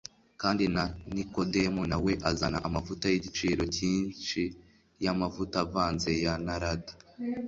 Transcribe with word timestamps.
kandi 0.41 0.63
na 0.75 0.83
Nikodemu 1.15 1.81
na 1.91 1.97
we 2.03 2.11
azana 2.29 2.57
amavuta 2.67 3.05
y'igiciro 3.11 3.63
cyinshi 3.77 4.41
y'amavuta 5.03 5.57
avanze 5.65 6.11
ya 6.23 6.33
Narada 6.45 6.93